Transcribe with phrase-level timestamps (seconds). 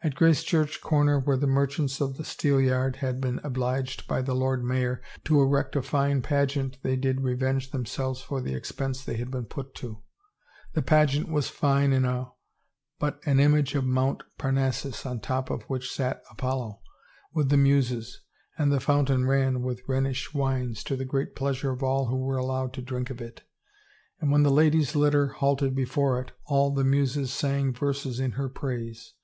[0.00, 4.62] At Gracechurch corner where the merchants of the Steelyard had been obliged by the Lord
[4.62, 9.28] Mayor to erect a fine pageant they did revenge themselves for the expense they had
[9.28, 10.02] been put to.
[10.74, 12.36] The pageant was fine enow,
[13.00, 16.80] an image of Mount Parnassus, on the top of which sat Apollo
[17.32, 18.20] with the Muses,
[18.56, 22.36] and the fountain ran with Rhenish wines to the great pleasure of all who were
[22.38, 23.42] allowed to drink of it,
[24.20, 28.48] and when the lady's litter halted before it, all the Muses sang verses in her
[28.48, 29.14] praise.